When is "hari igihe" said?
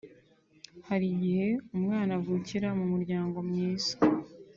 0.87-1.47